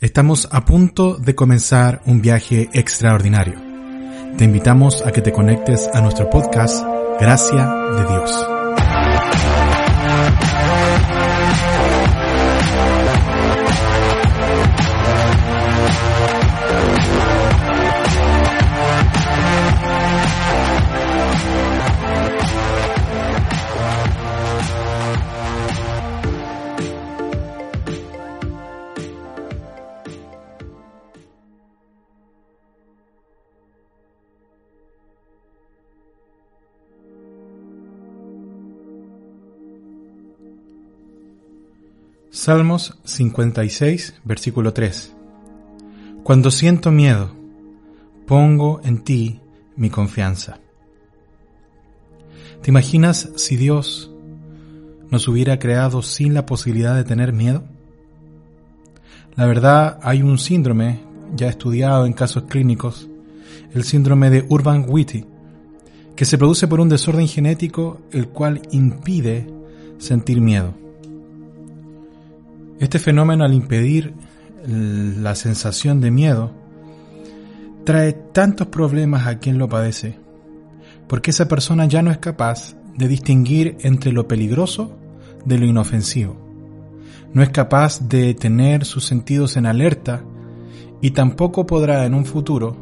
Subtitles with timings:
[0.00, 3.60] Estamos a punto de comenzar un viaje extraordinario.
[4.38, 6.82] Te invitamos a que te conectes a nuestro podcast
[7.20, 8.59] Gracia de Dios.
[42.32, 45.12] Salmos 56, versículo 3.
[46.22, 47.32] Cuando siento miedo,
[48.24, 49.40] pongo en ti
[49.74, 50.60] mi confianza.
[52.62, 54.12] ¿Te imaginas si Dios
[55.10, 57.64] nos hubiera creado sin la posibilidad de tener miedo?
[59.34, 61.00] La verdad, hay un síndrome
[61.34, 63.08] ya estudiado en casos clínicos,
[63.74, 65.26] el síndrome de Urban-Whitty,
[66.14, 69.52] que se produce por un desorden genético el cual impide
[69.98, 70.89] sentir miedo.
[72.80, 74.14] Este fenómeno al impedir
[74.66, 76.50] la sensación de miedo
[77.84, 80.18] trae tantos problemas a quien lo padece,
[81.06, 84.96] porque esa persona ya no es capaz de distinguir entre lo peligroso
[85.44, 86.36] de lo inofensivo.
[87.34, 90.24] No es capaz de tener sus sentidos en alerta
[91.02, 92.78] y tampoco podrá en un futuro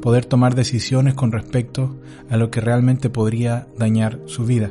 [0.00, 1.96] poder tomar decisiones con respecto
[2.30, 4.70] a lo que realmente podría dañar su vida.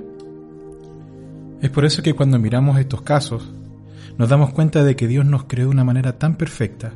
[1.62, 3.54] Es por eso que cuando miramos estos casos,
[4.18, 6.94] nos damos cuenta de que Dios nos creó de una manera tan perfecta,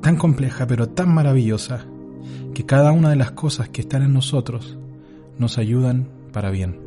[0.00, 1.84] tan compleja, pero tan maravillosa,
[2.54, 4.78] que cada una de las cosas que están en nosotros
[5.38, 6.78] nos ayudan para bien.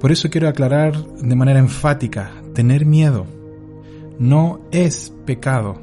[0.00, 3.26] Por eso quiero aclarar de manera enfática, tener miedo
[4.18, 5.80] no es pecado.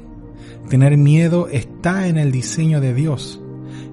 [0.68, 3.40] Tener miedo está en el diseño de Dios.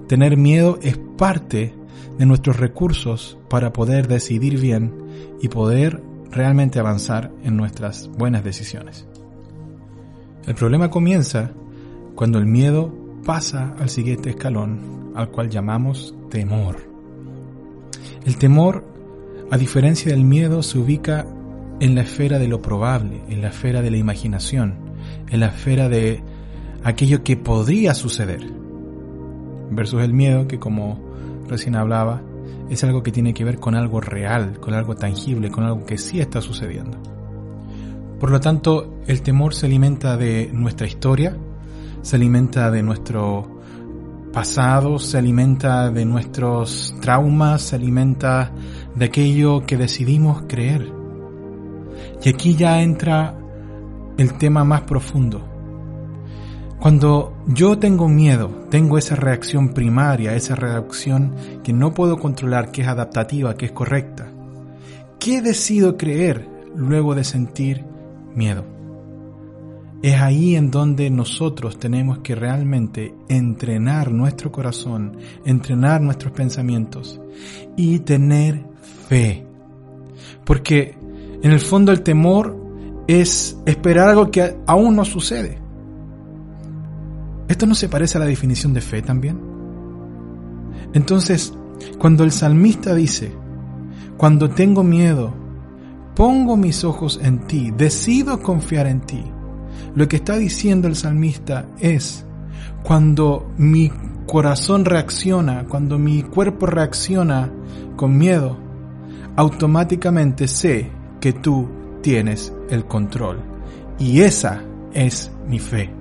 [0.08, 1.74] Tener miedo es parte
[2.18, 4.94] de nuestros recursos para poder decidir bien
[5.42, 9.06] y poder realmente avanzar en nuestras buenas decisiones.
[10.46, 11.52] El problema comienza
[12.14, 16.76] cuando el miedo pasa al siguiente escalón, al cual llamamos temor.
[18.24, 18.84] El temor,
[19.50, 21.26] a diferencia del miedo, se ubica
[21.80, 24.76] en la esfera de lo probable, en la esfera de la imaginación,
[25.28, 26.22] en la esfera de
[26.84, 28.44] aquello que podría suceder,
[29.70, 31.00] versus el miedo que, como
[31.48, 32.22] recién hablaba,
[32.68, 35.98] es algo que tiene que ver con algo real, con algo tangible, con algo que
[35.98, 36.98] sí está sucediendo.
[38.20, 41.36] Por lo tanto, el temor se alimenta de nuestra historia,
[42.02, 43.60] se alimenta de nuestro
[44.32, 48.52] pasado, se alimenta de nuestros traumas, se alimenta
[48.94, 50.92] de aquello que decidimos creer.
[52.22, 53.36] Y aquí ya entra
[54.16, 55.49] el tema más profundo.
[56.80, 62.80] Cuando yo tengo miedo, tengo esa reacción primaria, esa reacción que no puedo controlar, que
[62.80, 64.32] es adaptativa, que es correcta.
[65.18, 67.84] ¿Qué decido creer luego de sentir
[68.34, 68.64] miedo?
[70.02, 77.20] Es ahí en donde nosotros tenemos que realmente entrenar nuestro corazón, entrenar nuestros pensamientos
[77.76, 78.64] y tener
[79.06, 79.44] fe.
[80.46, 80.96] Porque
[81.42, 82.56] en el fondo el temor
[83.06, 85.58] es esperar algo que aún no sucede.
[87.50, 89.36] ¿Esto no se parece a la definición de fe también?
[90.94, 91.52] Entonces,
[91.98, 93.32] cuando el salmista dice,
[94.16, 95.34] cuando tengo miedo,
[96.14, 99.24] pongo mis ojos en ti, decido confiar en ti,
[99.96, 102.24] lo que está diciendo el salmista es,
[102.84, 103.90] cuando mi
[104.28, 107.50] corazón reacciona, cuando mi cuerpo reacciona
[107.96, 108.56] con miedo,
[109.34, 110.88] automáticamente sé
[111.20, 111.68] que tú
[112.00, 113.40] tienes el control.
[113.98, 114.62] Y esa
[114.94, 115.99] es mi fe.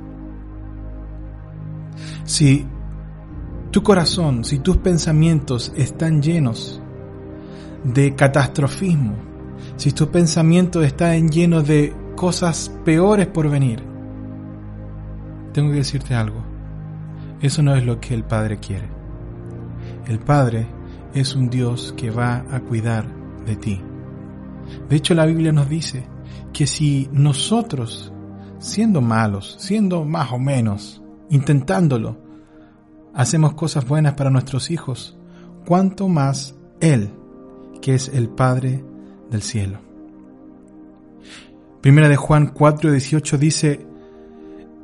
[2.29, 2.63] Si
[3.71, 6.79] tu corazón, si tus pensamientos están llenos
[7.83, 9.15] de catastrofismo,
[9.77, 13.81] si tus pensamientos están llenos de cosas peores por venir,
[15.53, 16.43] tengo que decirte algo.
[17.41, 18.89] Eso no es lo que el Padre quiere.
[20.05, 20.67] El Padre
[21.15, 23.07] es un Dios que va a cuidar
[23.43, 23.81] de ti.
[24.87, 26.05] De hecho, la Biblia nos dice
[26.53, 28.13] que si nosotros
[28.59, 32.17] siendo malos, siendo más o menos, intentándolo,
[33.13, 35.17] hacemos cosas buenas para nuestros hijos,
[35.65, 37.11] cuanto más Él,
[37.81, 38.83] que es el Padre
[39.29, 39.79] del cielo.
[41.81, 43.85] Primera de Juan 4:18 dice,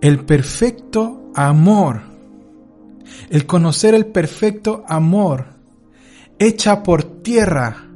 [0.01, 2.01] el perfecto amor,
[3.29, 5.47] el conocer el perfecto amor,
[6.39, 7.87] echa por tierra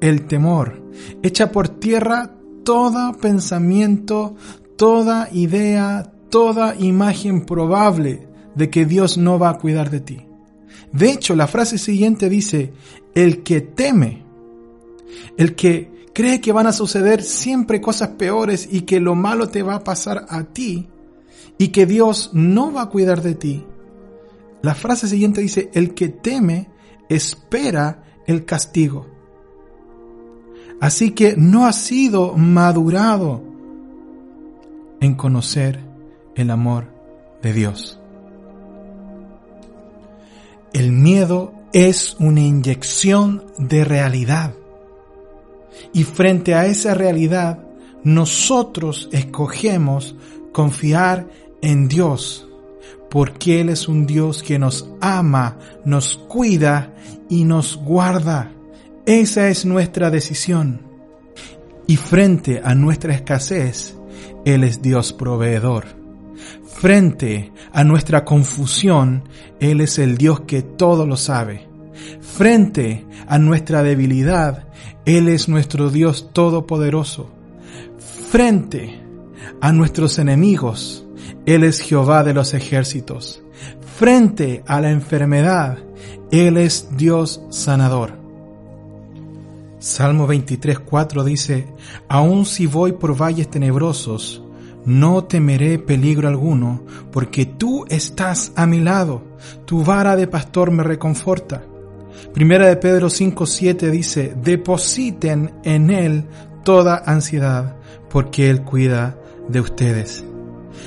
[0.00, 0.82] el temor,
[1.22, 2.30] echa por tierra
[2.64, 4.36] todo pensamiento,
[4.76, 10.26] toda idea, toda imagen probable de que Dios no va a cuidar de ti.
[10.90, 12.72] De hecho, la frase siguiente dice,
[13.14, 14.24] el que teme,
[15.36, 19.62] el que cree que van a suceder siempre cosas peores y que lo malo te
[19.62, 20.88] va a pasar a ti
[21.58, 23.66] y que Dios no va a cuidar de ti.
[24.62, 26.70] La frase siguiente dice, el que teme
[27.10, 29.06] espera el castigo.
[30.80, 33.42] Así que no ha sido madurado
[34.98, 35.91] en conocer
[36.34, 36.86] el amor
[37.42, 37.98] de Dios.
[40.72, 44.54] El miedo es una inyección de realidad.
[45.92, 47.58] Y frente a esa realidad,
[48.04, 50.16] nosotros escogemos
[50.52, 51.28] confiar
[51.60, 52.48] en Dios,
[53.10, 56.94] porque Él es un Dios que nos ama, nos cuida
[57.28, 58.50] y nos guarda.
[59.06, 60.82] Esa es nuestra decisión.
[61.86, 63.94] Y frente a nuestra escasez,
[64.44, 66.01] Él es Dios proveedor.
[66.82, 69.22] Frente a nuestra confusión,
[69.60, 71.68] Él es el Dios que todo lo sabe.
[72.20, 74.66] Frente a nuestra debilidad,
[75.04, 77.30] Él es nuestro Dios todopoderoso.
[78.28, 79.00] Frente
[79.60, 81.06] a nuestros enemigos,
[81.46, 83.44] Él es Jehová de los ejércitos.
[83.96, 85.78] Frente a la enfermedad,
[86.32, 88.18] Él es Dios sanador.
[89.78, 91.68] Salmo 23.4 dice,
[92.08, 94.41] Aun si voy por valles tenebrosos,
[94.84, 99.22] no temeré peligro alguno, porque tú estás a mi lado,
[99.64, 101.64] tu vara de pastor me reconforta.
[102.32, 106.24] Primera de Pedro 5.7 dice, depositen en Él
[106.64, 107.76] toda ansiedad,
[108.08, 109.16] porque Él cuida
[109.48, 110.24] de ustedes.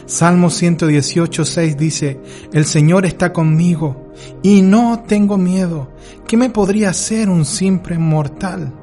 [0.05, 2.19] Salmo 118.6 dice,
[2.53, 4.13] el Señor está conmigo
[4.43, 5.91] y no tengo miedo.
[6.27, 8.73] ¿Qué me podría hacer un simple mortal?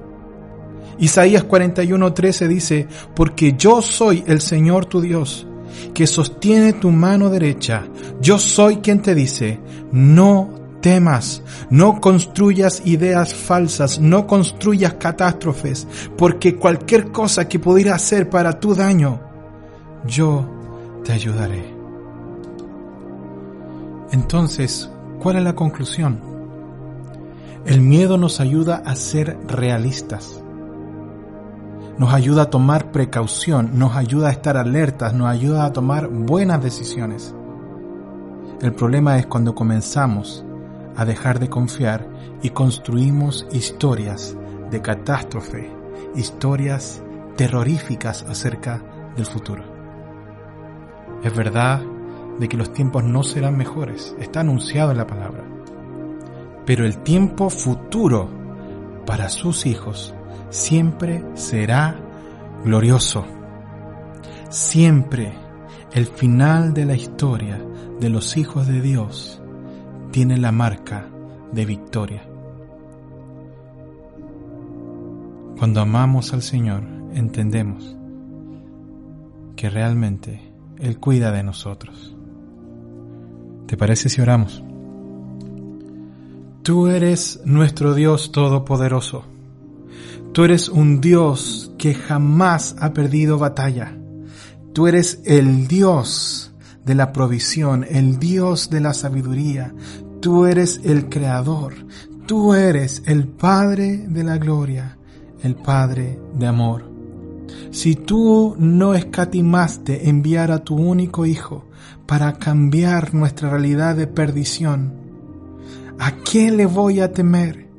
[0.98, 5.46] Isaías 41:13 dice, porque yo soy el Señor tu Dios,
[5.94, 7.84] que sostiene tu mano derecha.
[8.20, 9.60] Yo soy quien te dice,
[9.90, 10.50] no
[10.80, 15.86] temas, no construyas ideas falsas, no construyas catástrofes,
[16.16, 19.20] porque cualquier cosa que pudiera hacer para tu daño,
[20.06, 20.46] yo
[21.04, 21.72] te ayudaré.
[24.10, 24.90] Entonces,
[25.20, 26.20] ¿cuál es la conclusión?
[27.64, 30.41] El miedo nos ayuda a ser realistas
[32.02, 36.60] nos ayuda a tomar precaución, nos ayuda a estar alertas, nos ayuda a tomar buenas
[36.60, 37.32] decisiones.
[38.60, 40.44] El problema es cuando comenzamos
[40.96, 42.08] a dejar de confiar
[42.42, 44.36] y construimos historias
[44.72, 45.70] de catástrofe,
[46.16, 47.00] historias
[47.36, 48.82] terroríficas acerca
[49.14, 49.62] del futuro.
[51.22, 51.82] Es verdad
[52.40, 55.44] de que los tiempos no serán mejores, está anunciado en la palabra,
[56.66, 58.28] pero el tiempo futuro
[59.06, 60.16] para sus hijos
[60.52, 61.98] siempre será
[62.62, 63.24] glorioso.
[64.50, 65.32] Siempre
[65.92, 67.58] el final de la historia
[67.98, 69.42] de los hijos de Dios
[70.10, 71.08] tiene la marca
[71.52, 72.28] de victoria.
[75.58, 76.82] Cuando amamos al Señor,
[77.14, 77.96] entendemos
[79.56, 82.14] que realmente Él cuida de nosotros.
[83.66, 84.62] ¿Te parece si oramos?
[86.62, 89.32] Tú eres nuestro Dios Todopoderoso
[90.32, 93.98] Tú eres un Dios que jamás ha perdido batalla.
[94.72, 96.54] Tú eres el Dios
[96.84, 99.74] de la provisión, el Dios de la sabiduría.
[100.20, 101.74] Tú eres el creador.
[102.26, 104.96] Tú eres el Padre de la gloria,
[105.42, 106.90] el Padre de amor.
[107.70, 111.66] Si tú no escatimaste enviar a tu único Hijo
[112.06, 114.94] para cambiar nuestra realidad de perdición,
[115.98, 117.71] ¿a quién le voy a temer?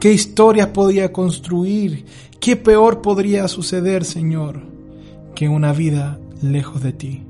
[0.00, 2.04] ¿Qué historias podría construir?
[2.40, 4.60] ¿Qué peor podría suceder, Señor,
[5.34, 7.22] que una vida lejos de ti?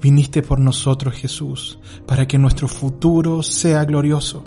[0.00, 4.44] Viniste por nosotros, Jesús, para que nuestro futuro sea glorioso.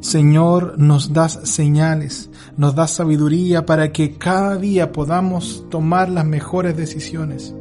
[0.00, 6.76] Señor, nos das señales, nos das sabiduría para que cada día podamos tomar las mejores
[6.76, 7.54] decisiones.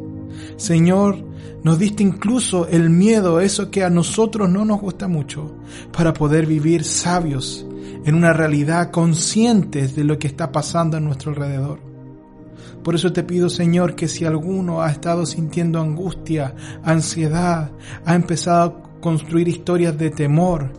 [0.57, 1.23] Señor,
[1.63, 5.55] nos diste incluso el miedo, eso que a nosotros no nos gusta mucho,
[5.95, 7.65] para poder vivir sabios
[8.03, 11.79] en una realidad conscientes de lo que está pasando a nuestro alrededor.
[12.83, 17.71] Por eso te pido, Señor, que si alguno ha estado sintiendo angustia, ansiedad,
[18.05, 20.71] ha empezado a construir historias de temor,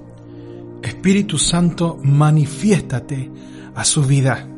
[0.83, 3.31] Espíritu Santo, manifiéstate
[3.75, 4.49] a su vida.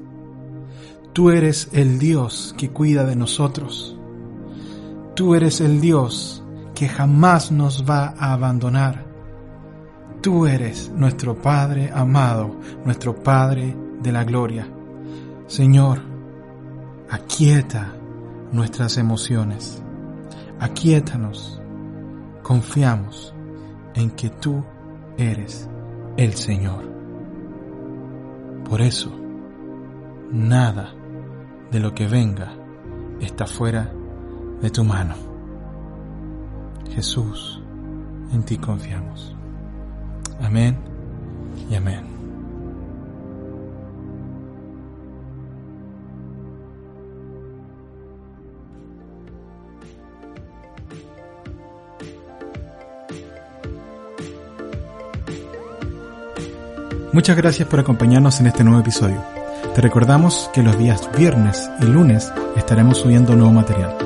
[1.13, 3.94] Tú eres el Dios que cuida de nosotros.
[5.15, 6.43] Tú eres el Dios
[6.75, 9.05] que jamás nos va a abandonar.
[10.21, 14.67] Tú eres nuestro Padre amado, nuestro Padre de la gloria.
[15.47, 16.01] Señor,
[17.09, 17.93] aquieta
[18.51, 19.81] nuestras emociones.
[20.59, 21.61] Aquíetanos.
[22.43, 23.33] Confiamos
[23.95, 24.65] en que tú
[25.17, 25.69] eres
[26.17, 26.91] el Señor.
[28.69, 29.13] Por eso,
[30.33, 30.93] nada
[31.71, 32.53] de lo que venga
[33.21, 33.93] está fuera
[34.61, 35.15] de tu mano.
[36.95, 37.61] Jesús,
[38.33, 39.35] en ti confiamos.
[40.41, 40.77] Amén
[41.71, 42.15] y amén.
[57.15, 59.23] Muchas gracias por acompañarnos en este nuevo episodio.
[59.73, 64.04] Te recordamos que los días viernes y lunes estaremos subiendo nuevo material.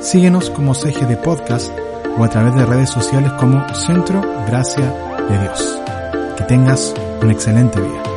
[0.00, 1.72] Síguenos como CGD Podcast
[2.18, 4.92] o a través de redes sociales como Centro Gracia
[5.28, 5.78] de Dios.
[6.36, 8.15] Que tengas un excelente día.